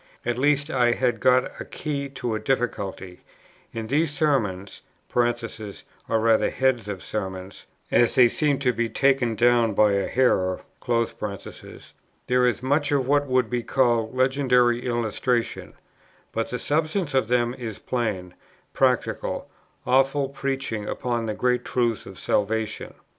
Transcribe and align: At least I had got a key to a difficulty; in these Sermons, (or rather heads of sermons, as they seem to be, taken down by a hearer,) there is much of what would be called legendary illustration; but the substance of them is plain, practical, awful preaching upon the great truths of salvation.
At 0.25 0.39
least 0.39 0.71
I 0.71 0.93
had 0.93 1.19
got 1.19 1.61
a 1.61 1.63
key 1.63 2.09
to 2.09 2.33
a 2.33 2.39
difficulty; 2.39 3.21
in 3.71 3.85
these 3.85 4.09
Sermons, 4.09 4.81
(or 5.13 5.25
rather 6.19 6.49
heads 6.49 6.87
of 6.87 7.03
sermons, 7.03 7.67
as 7.91 8.15
they 8.15 8.27
seem 8.27 8.57
to 8.61 8.73
be, 8.73 8.89
taken 8.89 9.35
down 9.35 9.75
by 9.75 9.91
a 9.91 10.07
hearer,) 10.07 10.61
there 12.25 12.45
is 12.47 12.63
much 12.63 12.91
of 12.91 13.07
what 13.07 13.27
would 13.27 13.47
be 13.51 13.61
called 13.61 14.15
legendary 14.17 14.87
illustration; 14.87 15.75
but 16.31 16.49
the 16.49 16.57
substance 16.57 17.13
of 17.13 17.27
them 17.27 17.53
is 17.53 17.77
plain, 17.77 18.33
practical, 18.73 19.51
awful 19.85 20.29
preaching 20.29 20.87
upon 20.87 21.27
the 21.27 21.35
great 21.35 21.63
truths 21.63 22.07
of 22.07 22.17
salvation. 22.17 22.95